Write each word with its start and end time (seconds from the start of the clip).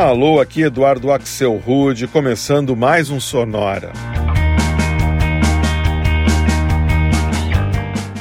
Alô, 0.00 0.40
aqui 0.40 0.62
Eduardo 0.62 1.12
Axel 1.12 1.58
Rude, 1.58 2.06
começando 2.06 2.74
mais 2.74 3.10
um 3.10 3.20
Sonora. 3.20 3.92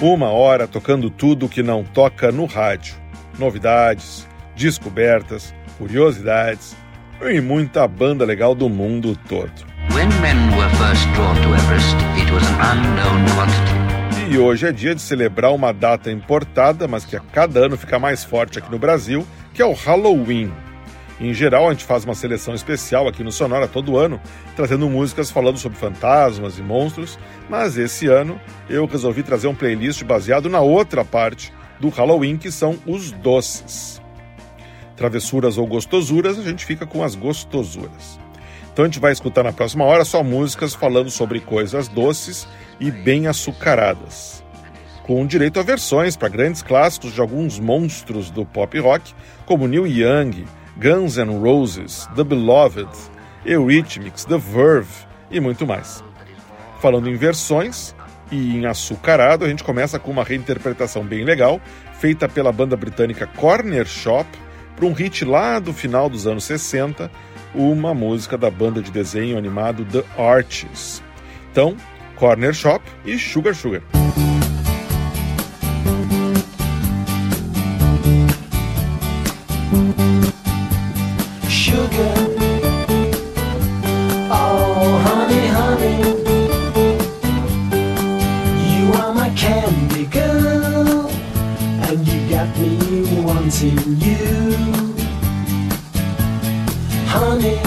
Uma 0.02 0.28
hora 0.28 0.68
tocando 0.68 1.10
tudo 1.10 1.48
que 1.48 1.64
não 1.64 1.86
toca 1.86 2.34
no 2.34 2.46
rádio. 2.46 2.96
Novidades, 3.40 4.28
descobertas, 4.58 5.56
curiosidades 5.78 6.76
e 7.22 7.40
muita 7.40 7.88
banda 7.88 8.26
legal 8.26 8.54
do 8.54 8.68
mundo 8.68 9.18
todo. 9.30 9.50
E 14.30 14.38
hoje 14.38 14.68
é 14.68 14.72
dia 14.74 14.94
de 14.94 15.02
celebrar 15.02 15.54
uma 15.54 15.72
data 15.72 16.12
importada, 16.12 16.90
mas 16.90 17.06
que 17.06 17.16
a 17.16 17.22
cada 17.22 17.62
ano 17.62 17.78
fica 17.78 17.98
mais 17.98 18.22
forte 18.22 18.60
aqui 18.60 18.70
no 18.70 18.78
Brasil, 18.78 19.26
que 19.54 19.62
é 19.62 19.66
o 19.66 19.72
Halloween. 19.72 20.52
Em 21.20 21.34
geral, 21.34 21.68
a 21.68 21.74
gente 21.74 21.84
faz 21.84 22.06
uma 22.06 22.16
seleção 22.16 22.56
especial 22.56 23.06
aqui 23.06 23.24
no 23.26 23.32
Sonora 23.32 23.68
todo 23.68 23.98
ano, 23.98 24.22
trazendo 24.56 24.90
músicas 24.90 25.30
falando 25.30 25.58
sobre 25.58 25.78
fantasmas 25.78 26.58
e 26.58 26.62
monstros, 26.62 27.20
mas 27.50 27.78
esse 27.78 28.08
ano 28.08 28.40
eu 28.70 28.86
resolvi 28.86 29.22
trazer 29.22 29.48
um 29.48 29.56
playlist 29.56 30.02
baseado 30.04 30.48
na 30.48 30.62
outra 30.62 31.04
parte 31.04 31.54
do 31.78 31.90
Halloween, 31.90 32.38
que 32.38 32.50
são 32.50 32.78
os 32.86 33.12
doces. 33.12 34.02
Travessuras 34.96 35.58
ou 35.58 35.68
gostosuras, 35.68 36.40
a 36.40 36.44
gente 36.44 36.66
fica 36.66 36.86
com 36.86 37.04
as 37.04 37.16
gostosuras. 37.16 38.18
Então 38.72 38.86
a 38.86 38.88
gente 38.88 39.00
vai 39.00 39.12
escutar 39.12 39.44
na 39.44 39.52
próxima 39.52 39.84
hora 39.84 40.06
só 40.06 40.24
músicas 40.24 40.74
falando 40.74 41.10
sobre 41.10 41.42
coisas 41.42 41.90
doces 41.90 42.48
e 42.80 42.90
bem 42.90 43.28
açucaradas. 43.28 44.42
Com 45.04 45.26
direito 45.26 45.60
a 45.60 45.64
versões 45.64 46.16
para 46.16 46.30
grandes 46.30 46.62
clássicos 46.62 47.14
de 47.14 47.20
alguns 47.20 47.60
monstros 47.60 48.30
do 48.30 48.46
pop 48.46 48.80
rock, 48.80 49.14
como 49.46 49.68
Neil 49.68 49.88
Young, 49.88 50.46
Guns 50.80 51.18
N' 51.18 51.42
Roses, 51.42 52.08
The 52.16 52.24
Beloved, 52.24 52.88
Eurythmics, 53.46 54.24
The 54.24 54.38
Verve 54.38 55.06
e 55.30 55.38
muito 55.40 55.68
mais. 55.68 56.02
Falando 56.80 57.10
em 57.10 57.16
versões 57.16 57.94
e 58.32 58.56
em 58.56 58.66
açucarado, 58.66 59.44
a 59.44 59.50
gente 59.50 59.62
começa 59.62 60.00
com 60.00 60.10
uma 60.10 60.24
reinterpretação 60.24 61.04
bem 61.04 61.26
legal, 61.26 61.60
feita 62.00 62.30
pela 62.30 62.54
banda 62.54 62.78
britânica 62.78 63.28
Corner 63.28 63.86
Shop, 63.86 64.26
para 64.78 64.86
um 64.86 64.94
hit 64.94 65.26
lá 65.26 65.60
do 65.60 65.74
final 65.74 66.10
dos 66.10 66.26
anos 66.26 66.46
60, 66.46 67.12
uma 67.54 67.94
música 67.94 68.38
da 68.38 68.50
banda 68.50 68.82
de 68.82 68.90
desenho 68.90 69.38
animado 69.38 69.84
The 69.84 70.06
Archies. 70.18 71.04
Então, 71.52 71.76
Corner 72.16 72.54
Shop 72.54 72.82
e 73.04 73.20
Sugar 73.20 73.54
Sugar. 73.54 73.82
got 92.30 92.56
me 92.60 93.24
wanting 93.24 93.80
you, 93.98 94.56
honey. 97.08 97.60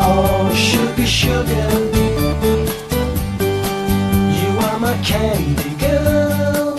Oh, 0.00 0.50
sugar, 0.56 1.06
sugar, 1.06 1.68
you 4.38 4.50
are 4.66 4.78
my 4.80 4.96
candy 5.04 5.74
girl, 5.76 6.78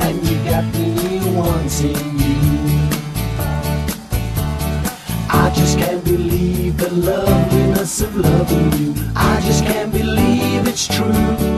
and 0.00 0.16
you 0.26 0.36
got 0.50 0.64
me 0.74 1.20
wanting 1.32 2.18
you. 2.18 2.88
I 5.30 5.52
just 5.54 5.78
can't 5.78 6.02
believe 6.04 6.76
the 6.76 6.90
loveliness 6.92 8.00
of 8.00 8.16
loving 8.16 8.72
you. 8.72 8.94
I 9.14 9.40
just 9.46 9.64
can't 9.64 9.92
believe 9.92 10.66
it's 10.66 10.88
true. 10.88 11.57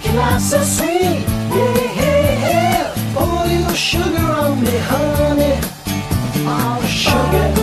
Your 0.00 0.14
life 0.14 0.40
so 0.40 0.62
sweet. 0.62 0.88
Yeah, 0.90 1.74
yeah, 2.00 2.48
yeah. 2.48 3.18
A 3.18 3.24
little 3.46 3.74
sugar 3.74 4.24
on 4.24 4.62
me, 4.62 4.78
honey. 4.78 5.60
Oh, 6.46 6.82
sugar. 6.88 7.61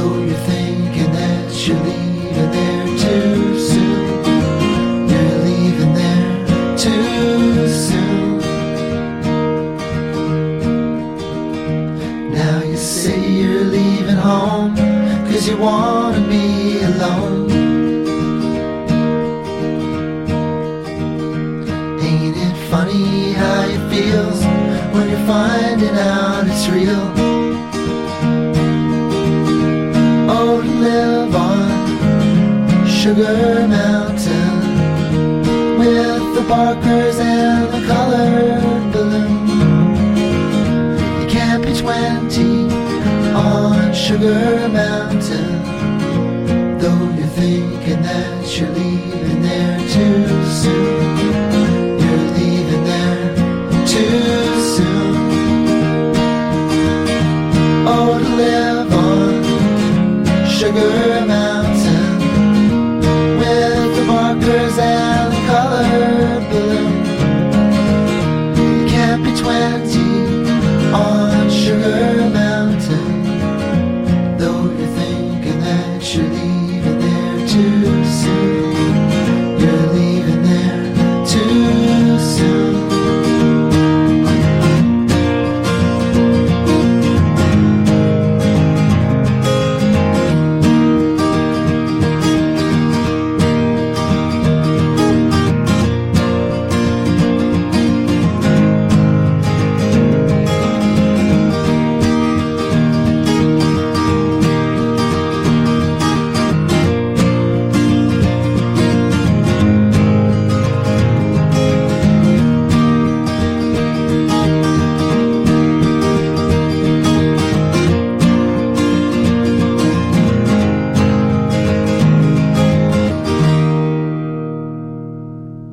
Though 0.00 0.18
you're 0.24 0.34
thinking 0.48 1.12
that 1.12 1.68
you're 1.68 1.76
leaving 1.76 2.69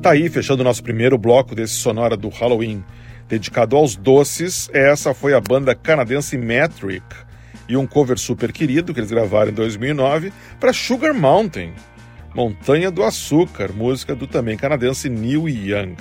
Tá 0.08 0.12
aí, 0.12 0.30
fechando 0.30 0.62
o 0.62 0.64
nosso 0.64 0.82
primeiro 0.82 1.18
bloco 1.18 1.54
desse 1.54 1.74
sonora 1.74 2.16
do 2.16 2.30
Halloween, 2.30 2.82
dedicado 3.28 3.76
aos 3.76 3.94
doces, 3.94 4.70
essa 4.72 5.12
foi 5.12 5.34
a 5.34 5.38
banda 5.38 5.74
canadense 5.74 6.38
Metric 6.38 7.04
e 7.68 7.76
um 7.76 7.86
cover 7.86 8.18
super 8.18 8.50
querido 8.50 8.94
que 8.94 9.00
eles 9.00 9.10
gravaram 9.10 9.50
em 9.50 9.54
2009 9.54 10.32
para 10.58 10.72
Sugar 10.72 11.12
Mountain, 11.12 11.74
Montanha 12.34 12.90
do 12.90 13.02
Açúcar, 13.02 13.70
música 13.70 14.14
do 14.14 14.26
também 14.26 14.56
canadense 14.56 15.10
Neil 15.10 15.46
Young. 15.46 15.94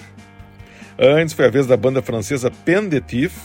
Antes 0.97 1.33
foi 1.33 1.47
a 1.47 1.51
vez 1.51 1.67
da 1.67 1.75
banda 1.75 2.01
francesa 2.01 2.49
Pendetif 2.49 3.35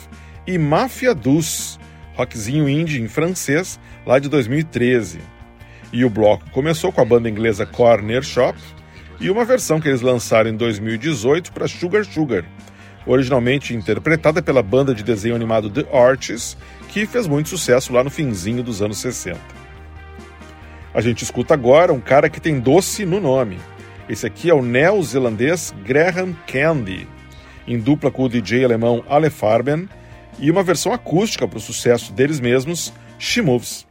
e 0.47 0.57
Mafia 0.59 1.13
Dus, 1.13 1.77
rockzinho 2.15 2.69
indie 2.69 3.03
em 3.03 3.09
francês, 3.09 3.81
lá 4.07 4.21
de 4.21 4.29
2013. 4.29 5.19
E 5.93 6.05
o 6.05 6.09
bloco 6.09 6.49
começou 6.53 6.93
com 6.93 7.01
a 7.01 7.05
banda 7.05 7.29
inglesa 7.29 7.67
Corner 7.67 8.23
Shop 8.23 8.57
e 9.23 9.31
uma 9.31 9.45
versão 9.45 9.81
que 9.81 9.87
eles 9.87 10.01
lançaram 10.01 10.51
em 10.51 10.57
2018 10.57 11.53
para 11.53 11.69
Sugar 11.69 12.05
Sugar, 12.05 12.45
originalmente 13.07 13.73
interpretada 13.73 14.43
pela 14.43 14.65
banda 14.65 14.93
de 14.93 15.05
desenho 15.05 15.37
animado 15.37 15.71
The 15.71 15.87
Arches, 15.97 16.57
que 16.89 17.07
fez 17.07 17.29
muito 17.29 17.49
sucesso 17.49 17.93
lá 17.93 18.03
no 18.03 18.11
finzinho 18.11 18.65
dos 18.65 18.83
anos 18.83 18.99
60. 18.99 19.39
A 20.93 21.01
gente 21.01 21.23
escuta 21.23 21.55
agora 21.55 21.93
um 21.93 22.01
cara 22.01 22.29
que 22.29 22.41
tem 22.41 22.59
doce 22.59 23.07
no 23.07 23.21
nome. 23.21 23.61
Esse 24.09 24.27
aqui 24.27 24.51
é 24.51 24.55
o 24.55 24.61
neozelandês 24.61 25.73
Graham 25.85 26.35
Candy, 26.49 27.07
em 27.65 27.79
dupla 27.79 28.11
com 28.11 28.25
o 28.25 28.29
DJ 28.29 28.65
alemão 28.65 29.05
Ale 29.09 29.31
Farben, 29.31 29.89
e 30.37 30.51
uma 30.51 30.65
versão 30.65 30.93
acústica 30.93 31.47
para 31.47 31.59
o 31.59 31.61
sucesso 31.61 32.13
deles 32.13 32.41
mesmos, 32.41 32.93
She 33.21 33.41
Moves. 33.41 33.87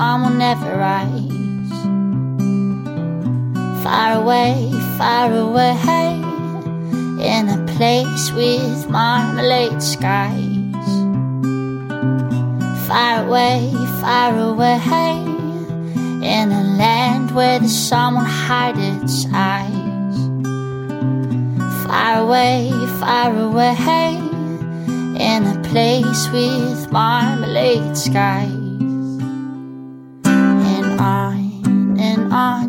Sun 0.00 0.22
will 0.22 0.30
never 0.30 0.78
rise. 0.78 1.80
Far 3.84 4.22
away, 4.22 4.70
far 4.96 5.30
away, 5.30 5.76
in 7.32 7.42
a 7.50 7.60
place 7.76 8.32
with 8.32 8.88
marmalade 8.88 9.82
skies. 9.82 10.88
Far 12.88 13.26
away, 13.26 13.70
far 14.00 14.32
away, 14.38 14.78
in 16.34 16.46
a 16.50 16.64
land 16.78 17.34
where 17.34 17.58
the 17.58 17.68
sun 17.68 18.14
won't 18.14 18.26
hide 18.26 18.78
its 18.78 19.26
eyes. 19.34 20.16
Far 21.84 22.22
away, 22.24 22.70
far 23.00 23.36
away 23.48 24.16
in 25.28 25.40
a 25.54 25.60
place 25.70 26.22
with 26.30 26.90
marmalade 26.90 27.98
skies. 27.98 28.59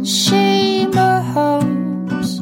And 0.03 0.87
moves 0.87 2.39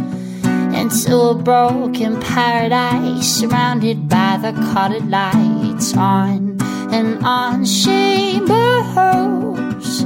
into 0.74 1.18
a 1.18 1.36
broken 1.36 2.20
paradise 2.22 3.28
surrounded 3.28 4.08
by 4.08 4.38
the 4.42 4.54
colored 4.72 5.10
lights. 5.10 5.94
On 5.98 6.58
and 6.92 7.24
on 7.26 7.66
she 7.66 8.40
moves 8.40 10.04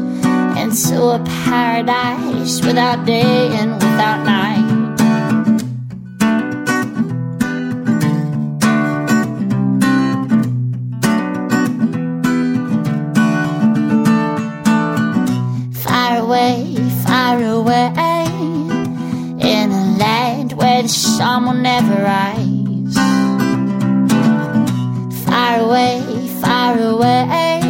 into 0.57 1.01
a 1.01 1.23
paradise 1.45 2.65
without 2.65 3.05
day 3.05 3.49
and 3.55 3.73
without 3.73 4.25
night. 4.25 4.72
Sun 21.23 21.45
will 21.45 21.53
never 21.53 21.99
rise. 22.03 22.95
Far 25.25 25.53
away, 25.65 26.01
far 26.41 26.77
away, 26.77 27.61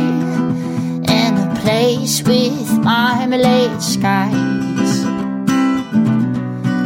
in 1.17 1.31
a 1.45 1.49
place 1.61 2.23
with 2.23 2.67
marmalade 2.79 3.79
skies. 3.79 4.91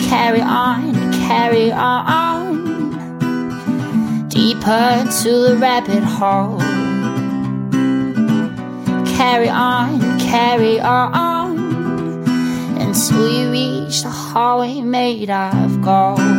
Carry 0.10 0.42
on, 0.42 0.82
carry 1.28 1.72
on, 1.72 2.46
deeper 4.28 4.88
into 5.00 5.32
the 5.46 5.56
rabbit 5.62 6.04
hole 6.04 6.60
carry 9.18 9.50
on, 9.50 10.20
carry 10.20 10.80
on 10.80 11.58
until 12.78 13.28
you 13.36 13.50
reach 13.52 14.04
the 14.04 14.10
hallway 14.10 14.82
made 14.82 15.32
of 15.32 15.82
gold. 15.82 16.37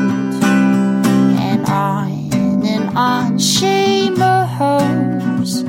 On 1.69 2.33
and 2.65 2.97
on 2.97 3.39
she 3.39 4.11
moves 4.11 5.61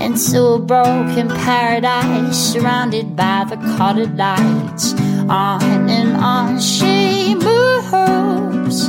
into 0.00 0.40
a 0.42 0.58
broken 0.58 1.28
paradise 1.28 2.52
surrounded 2.52 3.16
by 3.16 3.44
the 3.48 3.56
colored 3.78 4.16
lights. 4.18 4.92
On 5.30 5.88
and 5.88 6.16
on 6.18 6.60
she 6.60 7.34
moves 7.34 8.88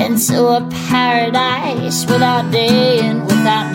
into 0.00 0.46
a 0.46 0.66
paradise 0.88 2.06
without 2.06 2.50
day 2.50 3.00
and 3.00 3.22
without 3.26 3.73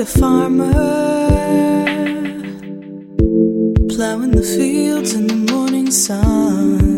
a 0.00 0.06
farmer, 0.06 0.72
plowing 3.90 4.30
the 4.30 4.42
fields 4.56 5.12
in 5.12 5.26
the 5.26 5.52
morning 5.52 5.90
sun. 5.90 6.89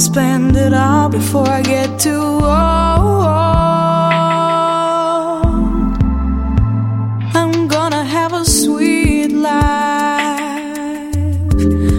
spend 0.00 0.56
it 0.56 0.72
all 0.72 1.10
before 1.10 1.46
I 1.46 1.60
get 1.60 2.00
too 2.00 2.22
old. 2.22 2.42
I'm 7.34 7.68
gonna 7.68 8.02
have 8.02 8.32
a 8.32 8.44
sweet 8.44 9.30
life, 9.32 11.12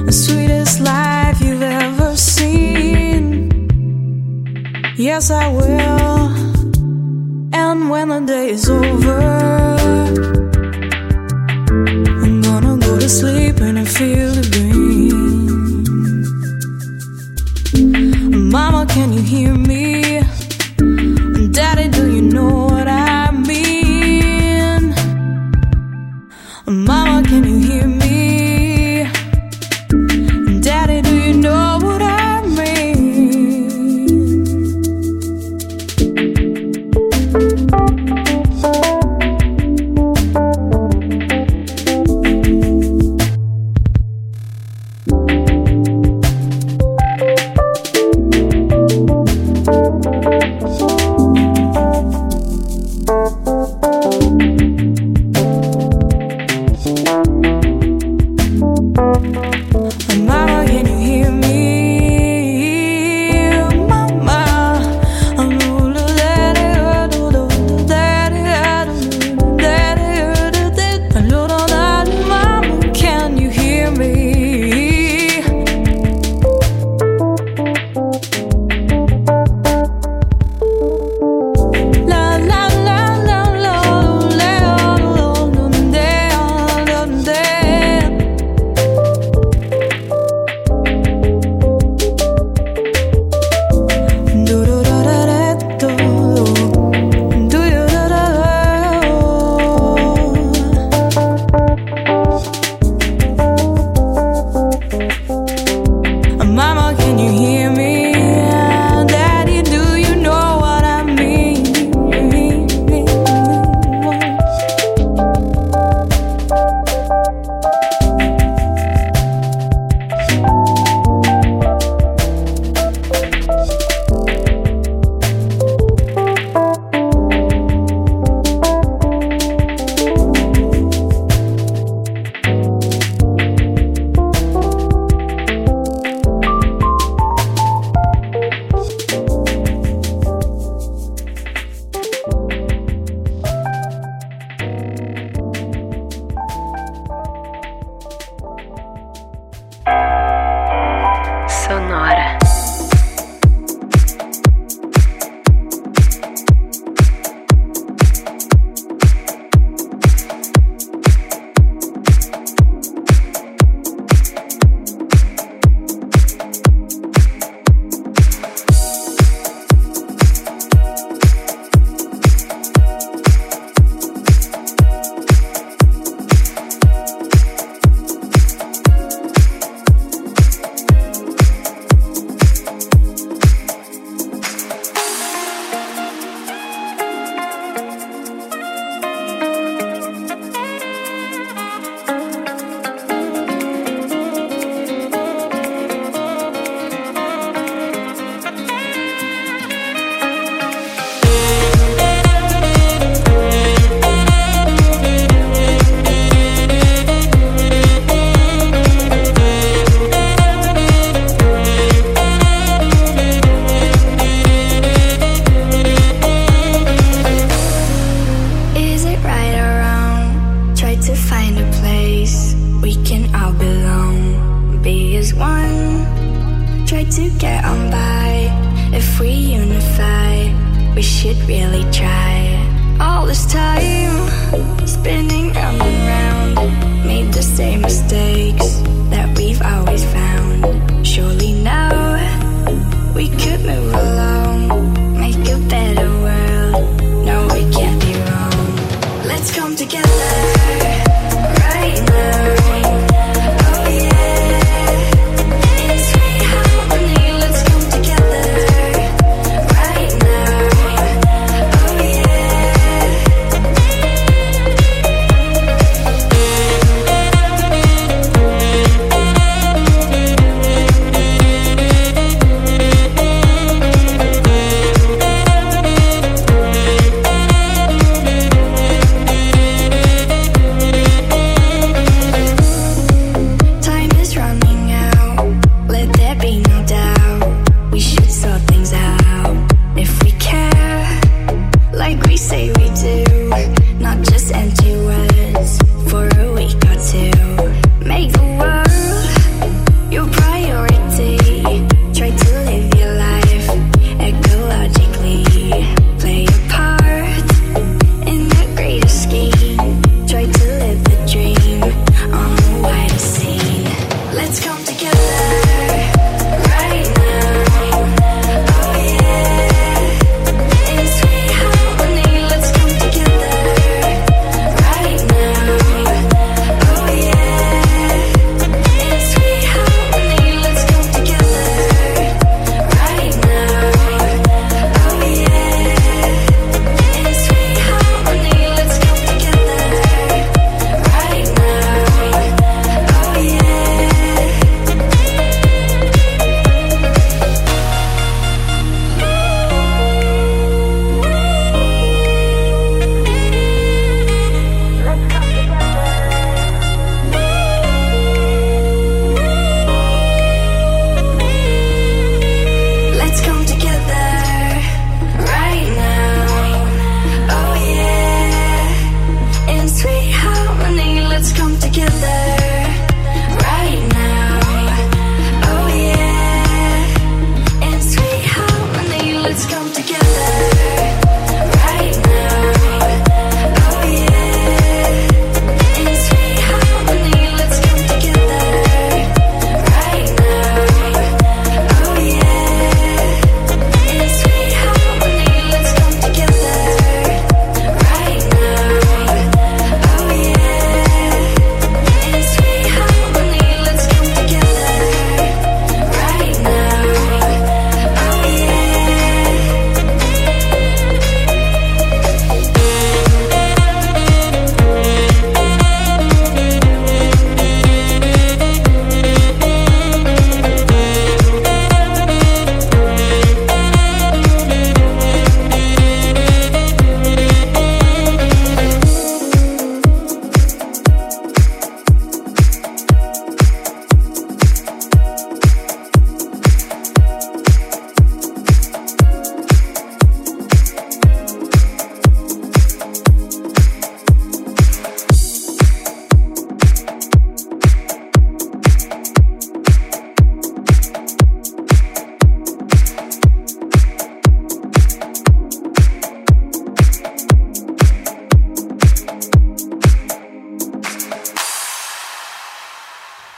the 0.07 0.11
sweetest 0.11 0.79
life 0.81 1.39
you've 1.41 1.61
ever 1.61 2.17
seen. 2.17 3.51
Yes, 4.97 5.29
I 5.29 5.47
will. 5.49 6.31
And 7.53 7.89
when 7.91 8.07
the 8.09 8.21
day 8.25 8.49
is 8.49 8.67
over, 8.67 9.21
I'm 12.23 12.41
gonna 12.41 12.77
go 12.77 12.99
to 12.99 13.09
sleep 13.09 13.61
and 13.61 13.77
I 13.77 13.85
feel 13.85 14.31
the 14.31 14.41
dream. 14.41 14.70
him 19.31 19.60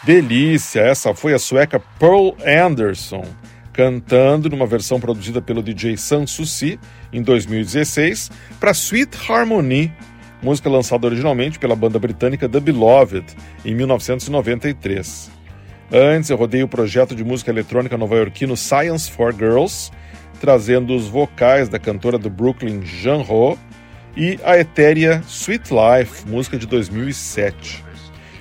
Delícia! 0.04 0.82
Essa 0.82 1.16
foi 1.16 1.34
a 1.34 1.40
sueca 1.40 1.80
Pearl 1.98 2.32
Anderson 2.46 3.24
cantando 3.72 4.50
numa 4.50 4.68
versão 4.68 5.00
produzida 5.00 5.42
pelo 5.42 5.64
DJ 5.64 5.96
Sanssouci 5.96 6.78
em 7.12 7.24
2016 7.24 8.30
para 8.60 8.72
Sweet 8.72 9.18
Harmony, 9.28 9.92
música 10.42 10.70
lançada 10.70 11.08
originalmente 11.08 11.58
pela 11.58 11.76
banda 11.76 11.98
britânica 11.98 12.50
The 12.50 12.60
Beloved 12.60 13.26
em 13.66 13.74
1993. 13.74 15.32
Antes 15.92 16.30
eu 16.30 16.38
rodei 16.38 16.62
o 16.64 16.68
projeto 16.68 17.16
de 17.16 17.24
música 17.24 17.50
eletrônica 17.50 17.98
nova-iorquino 17.98 18.58
Science 18.58 19.10
for 19.10 19.34
Girls, 19.34 19.90
trazendo 20.40 20.94
os 20.96 21.08
vocais 21.08 21.70
da 21.70 21.80
cantora 21.80 22.18
do 22.18 22.30
Brooklyn 22.30 22.86
Jean 22.86 23.22
Ho 23.22 23.58
e 24.18 24.38
a 24.44 24.58
etérea 24.58 25.24
Sweet 25.28 25.70
Life, 25.72 26.28
música 26.28 26.58
de 26.58 26.68
2007. 26.68 27.83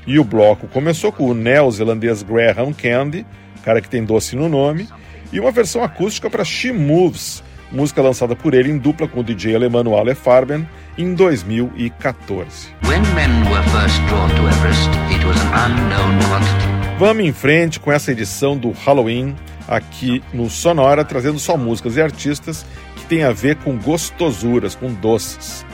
E 0.06 0.18
o 0.18 0.24
bloco 0.24 0.66
começou 0.68 1.12
com 1.12 1.26
o 1.26 1.34
neozelandês 1.34 2.22
Graham 2.22 2.72
Candy, 2.72 3.24
cara 3.64 3.80
que 3.80 3.88
tem 3.88 4.04
doce 4.04 4.34
no 4.34 4.48
nome, 4.48 4.88
e 5.32 5.38
uma 5.38 5.50
versão 5.50 5.82
acústica 5.82 6.28
para 6.28 6.44
She 6.44 6.72
Moves, 6.72 7.42
música 7.70 8.02
lançada 8.02 8.36
por 8.36 8.52
ele 8.52 8.70
em 8.70 8.78
dupla 8.78 9.08
com 9.08 9.20
o 9.20 9.24
DJ 9.24 9.54
alemão 9.54 9.96
Ale 9.96 10.14
Farben 10.14 10.68
em 10.98 11.14
2014. 11.14 12.68
When 12.84 13.00
men 13.14 13.50
were 13.50 13.62
first 13.70 14.00
drawn 14.08 14.28
to 14.30 14.48
Everest, 14.48 14.90
it 15.10 15.24
was 15.24 15.40
an 15.40 15.70
unknown 15.70 16.18
quantity. 16.28 16.72
Vamos 16.98 17.24
em 17.24 17.32
frente 17.32 17.80
com 17.80 17.90
essa 17.90 18.12
edição 18.12 18.56
do 18.56 18.70
Halloween 18.70 19.34
aqui 19.66 20.22
no 20.32 20.50
Sonora, 20.50 21.04
trazendo 21.04 21.38
só 21.38 21.56
músicas 21.56 21.96
e 21.96 22.02
artistas 22.02 22.66
que 22.96 23.06
têm 23.06 23.24
a 23.24 23.32
ver 23.32 23.56
com 23.56 23.76
gostosuras, 23.78 24.74
com 24.74 24.92
doces. 24.92 25.64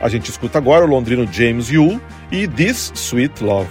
A 0.00 0.08
gente 0.08 0.30
escuta 0.30 0.58
agora 0.58 0.84
o 0.84 0.88
londrino 0.88 1.26
James 1.32 1.68
Yule 1.70 2.00
e 2.30 2.46
This 2.46 2.92
Sweet 2.94 3.42
Love. 3.42 3.68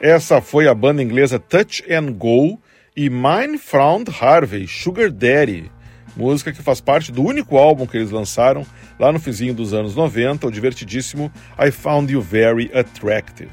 Essa 0.00 0.40
foi 0.40 0.68
a 0.68 0.74
banda 0.74 1.02
inglesa 1.02 1.40
Touch 1.40 1.84
and 1.92 2.12
Go 2.12 2.60
e 2.96 3.10
Mine 3.10 3.58
Found 3.58 4.08
Harvey, 4.20 4.68
Sugar 4.68 5.10
Daddy, 5.10 5.72
música 6.16 6.52
que 6.52 6.62
faz 6.62 6.80
parte 6.80 7.10
do 7.10 7.20
único 7.20 7.58
álbum 7.58 7.84
que 7.84 7.96
eles 7.96 8.12
lançaram 8.12 8.64
lá 8.96 9.10
no 9.12 9.18
finzinho 9.18 9.52
dos 9.52 9.74
anos 9.74 9.96
90, 9.96 10.46
o 10.46 10.52
divertidíssimo 10.52 11.32
I 11.58 11.72
Found 11.72 12.12
You 12.12 12.22
Very 12.22 12.70
Attractive. 12.72 13.50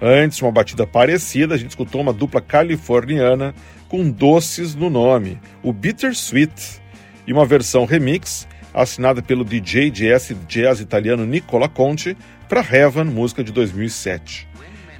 Antes, 0.00 0.42
uma 0.42 0.50
batida 0.50 0.84
parecida, 0.84 1.54
a 1.54 1.58
gente 1.58 1.70
escutou 1.70 2.00
uma 2.00 2.12
dupla 2.12 2.40
californiana 2.40 3.54
com 3.88 4.10
doces 4.10 4.74
no 4.74 4.90
nome, 4.90 5.40
o 5.62 5.72
Bittersweet, 5.72 6.82
e 7.24 7.32
uma 7.32 7.46
versão 7.46 7.84
remix 7.84 8.48
assinada 8.74 9.22
pelo 9.22 9.44
DJ 9.44 9.90
de 9.90 10.08
jazz 10.48 10.80
italiano 10.80 11.24
Nicola 11.24 11.68
Conte 11.68 12.16
para 12.48 12.66
Heaven, 12.68 13.04
música 13.04 13.44
de 13.44 13.52
2007. 13.52 14.50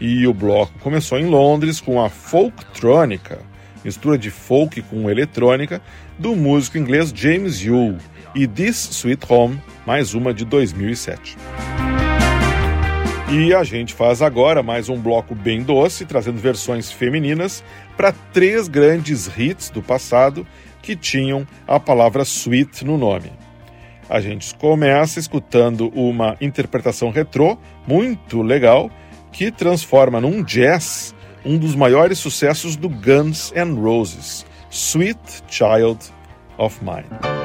E 0.05 0.26
o 0.26 0.34
bloco 0.34 0.72
começou 0.80 1.16
em 1.16 1.26
Londres 1.26 1.80
com 1.80 2.05
a 2.05 2.11
folktrônica, 2.11 3.38
mistura 3.84 4.18
de 4.18 4.32
folk 4.32 4.82
com 4.82 5.09
eletrônica, 5.09 5.80
do 6.18 6.34
músico 6.34 6.76
inglês 6.76 7.12
James 7.14 7.61
Yule, 7.61 7.98
e 8.34 8.44
This 8.48 8.88
Sweet 8.90 9.24
Home, 9.32 9.62
mais 9.86 10.12
uma 10.12 10.34
de 10.34 10.44
2007. 10.44 11.36
E 13.30 13.55
a 13.55 13.62
gente 13.62 13.94
faz 13.94 14.20
agora 14.22 14.61
mais 14.61 14.88
um 14.88 15.00
bloco 15.00 15.36
bem 15.36 15.62
doce, 15.62 16.05
trazendo 16.05 16.40
versões 16.40 16.90
femininas 16.90 17.62
para 17.96 18.11
três 18.32 18.66
grandes 18.66 19.30
hits 19.38 19.70
do 19.70 19.80
passado 19.80 20.44
que 20.82 20.96
tinham 20.96 21.46
a 21.64 21.78
palavra 21.78 22.24
sweet 22.24 22.84
no 22.84 22.98
nome. 22.98 23.30
A 24.11 24.20
gente 24.20 24.53
começa 24.57 25.20
escutando 25.20 25.92
uma 25.94 26.36
interpretação 26.40 27.11
retrô 27.11 27.57
muito 27.86 28.42
legal 28.42 28.90
que 29.33 29.51
transforma 29.51 30.20
num 30.20 30.45
jazz 30.45 31.14
um 31.45 31.59
dos 31.59 31.74
maiores 31.74 32.18
sucessos 32.18 32.76
do 32.76 32.89
Guns 32.89 33.53
N' 33.57 33.80
Roses, 33.80 34.47
Sweet 34.70 35.43
Child 35.49 35.99
of 36.59 36.78
Mine. 36.85 37.41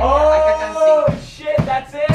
Oh, 0.00 1.20
shit, 1.36 1.56
that's 1.58 1.94
it. 1.94 2.13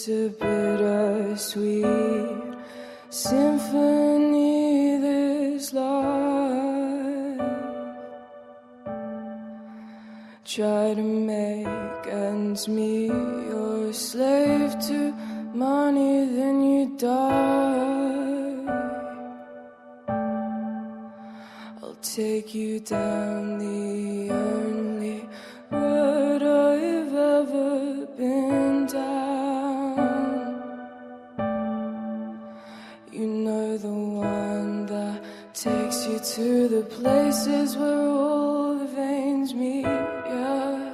It's 0.00 0.08
a 0.08 0.30
bittersweet 0.40 1.84
symphony 3.10 4.96
this 4.96 5.74
life. 5.74 7.40
Try 10.46 10.94
to 10.94 11.02
make 11.02 12.06
ends 12.06 12.66
meet, 12.66 13.08
you're 13.08 13.88
a 13.88 13.92
slave 13.92 14.78
to 14.88 15.12
money, 15.52 16.24
then 16.34 16.62
you 16.62 16.96
die. 16.96 17.50
I'll 21.82 21.98
take 22.00 22.54
you 22.54 22.80
down 22.80 23.58
the 23.58 24.32
only 24.32 25.28
road 25.70 26.42
I've 26.42 27.14
ever 27.14 28.06
been 28.16 28.79
to 36.22 36.68
the 36.68 36.82
places 36.82 37.76
where 37.78 38.08
all 38.08 38.78
the 38.78 38.84
veins 38.84 39.54
meet. 39.54 39.84
Yeah. 39.84 40.92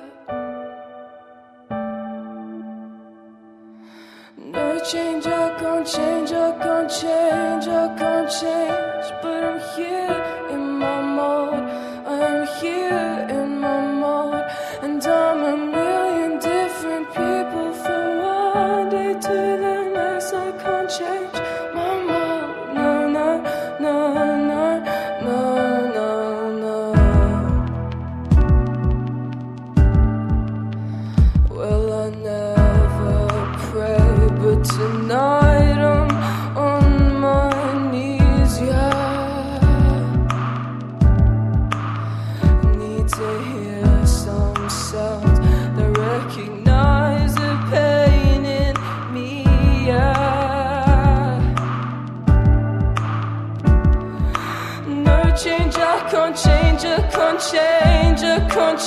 No 4.39 4.79
change, 4.79 5.27
I 5.27 5.59
can't 5.59 5.87
change, 5.87 6.31
I 6.31 6.53
can't 6.63 6.89
change, 6.89 7.67
I 7.67 7.97
can't 7.99 8.31
change. 8.31 9.07
But 9.21 9.43
I'm 9.43 9.61
here 9.75 10.49
in 10.51 10.79
my 10.79 11.01
mode, 11.03 11.65
I'm 12.07 12.47
here 12.61 13.06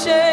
I 0.07 0.28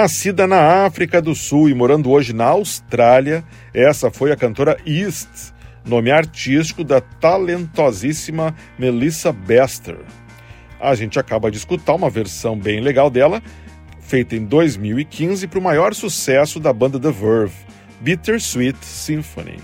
Nascida 0.00 0.46
na 0.46 0.86
África 0.86 1.20
do 1.20 1.34
Sul 1.34 1.68
e 1.68 1.74
morando 1.74 2.08
hoje 2.08 2.32
na 2.32 2.44
Austrália, 2.44 3.42
essa 3.74 4.12
foi 4.12 4.30
a 4.30 4.36
cantora 4.36 4.76
East, 4.86 5.52
nome 5.84 6.08
artístico 6.12 6.84
da 6.84 7.00
talentosíssima 7.00 8.54
Melissa 8.78 9.32
Bester. 9.32 9.98
A 10.78 10.94
gente 10.94 11.18
acaba 11.18 11.50
de 11.50 11.56
escutar 11.56 11.96
uma 11.96 12.08
versão 12.08 12.56
bem 12.56 12.80
legal 12.80 13.10
dela, 13.10 13.42
feita 13.98 14.36
em 14.36 14.44
2015 14.44 15.48
para 15.48 15.58
o 15.58 15.62
maior 15.62 15.92
sucesso 15.96 16.60
da 16.60 16.72
banda 16.72 17.00
The 17.00 17.10
Verve, 17.10 17.56
Bittersweet 18.00 18.78
Symphony. 18.80 19.56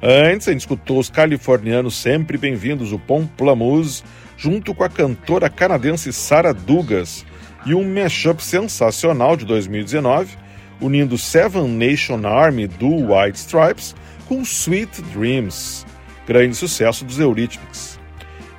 Antes, 0.00 0.46
a 0.46 0.52
gente 0.52 0.60
escutou 0.60 1.00
os 1.00 1.10
californianos 1.10 1.96
sempre 1.96 2.38
bem-vindos, 2.38 2.92
o 2.92 2.98
Pomplamoose, 3.00 4.04
junto 4.36 4.72
com 4.72 4.84
a 4.84 4.88
cantora 4.88 5.50
canadense 5.50 6.12
Sarah 6.12 6.52
Dugas, 6.52 7.26
e 7.66 7.74
um 7.74 7.84
mashup 7.84 8.42
sensacional 8.42 9.36
de 9.36 9.44
2019, 9.44 10.36
unindo 10.80 11.18
Seven 11.18 11.68
Nation 11.68 12.26
Army 12.26 12.66
do 12.66 12.88
White 12.88 13.38
Stripes 13.38 13.94
com 14.26 14.42
Sweet 14.42 15.02
Dreams, 15.14 15.86
grande 16.26 16.54
sucesso 16.54 17.04
dos 17.04 17.18
Eurythmics. 17.18 17.98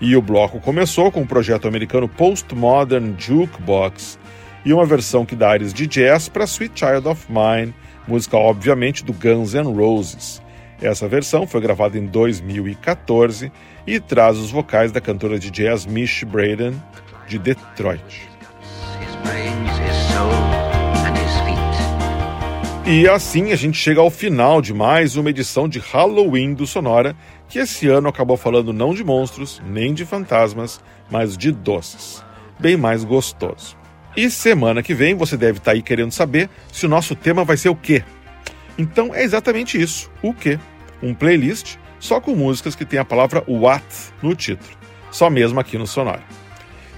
E 0.02 0.16
o 0.16 0.22
bloco 0.22 0.60
começou 0.60 1.12
com 1.12 1.22
o 1.22 1.28
projeto 1.28 1.68
americano 1.68 2.08
Postmodern 2.08 3.16
Jukebox 3.18 4.18
e 4.66 4.74
uma 4.74 4.86
versão 4.86 5.26
que 5.26 5.36
dá 5.36 5.52
ares 5.52 5.74
de 5.74 5.86
jazz 5.88 6.30
para 6.30 6.45
Sweet 6.45 6.80
Child 6.80 7.08
of 7.08 7.26
Mine, 7.30 7.74
música 8.08 8.38
obviamente 8.38 9.04
do 9.04 9.14
Guns 9.14 9.54
N' 9.54 9.74
Roses. 9.74 10.41
Essa 10.82 11.08
versão 11.08 11.45
foi 11.45 11.60
gravada 11.60 11.97
em 11.97 12.06
2014 12.06 13.52
e 13.86 14.00
traz 14.00 14.38
os 14.38 14.50
vocais 14.50 14.91
da 14.91 15.02
cantora 15.02 15.38
de 15.38 15.52
jazz 15.52 15.86
Mish 15.86 16.24
Braden, 16.24 16.82
de 17.28 17.38
Detroit. 17.38 18.30
E 22.91 23.07
assim 23.07 23.51
a 23.51 23.55
gente 23.55 23.78
chega 23.78 24.01
ao 24.01 24.09
final 24.09 24.63
de 24.63 24.74
mais 24.74 25.15
uma 25.15 25.30
edição 25.30 25.70
de 25.70 25.78
Halloween 25.78 26.55
do 26.55 26.65
Sonora, 26.65 27.15
que 27.47 27.59
esse 27.59 27.88
ano 27.88 28.07
acabou 28.07 28.36
falando 28.36 28.74
não 28.74 28.95
de 28.95 29.03
monstros, 29.03 29.61
nem 29.63 29.93
de 29.93 30.05
fantasmas, 30.05 30.82
mas 31.07 31.38
de 31.38 31.51
doces. 31.51 32.26
Bem 32.59 32.76
mais 32.76 33.03
gostoso. 33.03 33.78
E 34.17 34.28
semana 34.32 34.82
que 34.82 34.95
vem 34.95 35.13
você 35.13 35.38
deve 35.38 35.59
estar 35.59 35.74
aí 35.74 35.84
querendo 35.84 36.11
saber 36.11 36.49
se 36.74 36.88
o 36.88 36.89
nosso 36.89 37.15
tema 37.15 37.45
vai 37.45 37.57
ser 37.57 37.70
o 37.70 37.76
quê? 37.76 38.03
Então 38.76 39.13
é 39.13 39.22
exatamente 39.22 39.80
isso, 39.80 40.09
o 40.24 40.34
quê? 40.34 40.57
Um 40.99 41.13
playlist 41.13 41.76
só 41.99 42.20
com 42.20 42.36
músicas 42.36 42.74
que 42.74 42.86
tem 42.86 42.97
a 42.97 43.05
palavra 43.05 43.43
what 43.47 43.86
no 44.20 44.34
título, 44.34 44.76
só 45.11 45.30
mesmo 45.30 45.59
aqui 45.59 45.78
no 45.78 45.86
Sonora. 45.86 46.24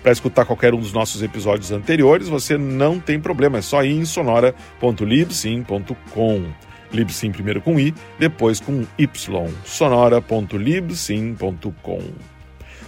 Para 0.01 0.11
escutar 0.11 0.45
qualquer 0.45 0.73
um 0.73 0.79
dos 0.79 0.93
nossos 0.93 1.21
episódios 1.21 1.71
anteriores, 1.71 2.27
você 2.27 2.57
não 2.57 2.99
tem 2.99 3.19
problema, 3.19 3.59
é 3.59 3.61
só 3.61 3.83
ir 3.83 3.91
em 3.91 4.05
sonora.libsim.com. 4.05 6.45
Libsim 6.91 7.31
primeiro 7.31 7.61
com 7.61 7.79
i, 7.79 7.93
depois 8.19 8.59
com 8.59 8.83
y. 8.97 9.07
sonora.libsim.com. 9.63 12.01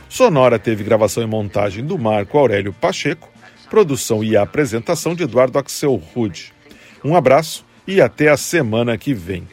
Sonora 0.10 0.60
teve 0.60 0.84
gravação 0.84 1.24
e 1.24 1.28
montagem 1.28 1.86
do 1.86 1.98
Marco 1.98 2.38
Aurélio 2.38 2.74
Pacheco, 2.74 3.32
produção 3.70 4.22
e 4.24 4.38
apresentação 4.38 5.16
de 5.16 5.24
Eduardo 5.24 5.58
Axel 5.58 5.96
Rude. 5.96 6.54
Um 7.04 7.16
abraço 7.16 7.66
e 7.88 8.00
até 8.02 8.30
a 8.30 8.38
semana 8.38 8.96
que 8.98 9.14
vem. 9.14 9.48